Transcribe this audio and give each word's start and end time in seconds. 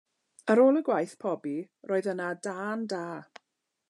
Ar 0.53 0.61
ôl 0.61 0.79
y 0.79 0.81
gwaith 0.87 1.13
pobi 1.25 1.53
roedd 1.91 2.09
yna 2.15 2.31
dân 2.47 2.89
da. 2.95 3.03